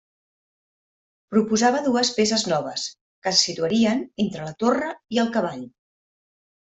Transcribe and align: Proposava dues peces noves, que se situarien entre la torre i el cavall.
Proposava 1.33 1.81
dues 1.87 2.11
peces 2.15 2.45
noves, 2.53 2.87
que 3.27 3.35
se 3.35 3.43
situarien 3.51 4.05
entre 4.25 4.49
la 4.51 4.55
torre 4.65 4.91
i 5.17 5.23
el 5.27 5.31
cavall. 5.37 5.63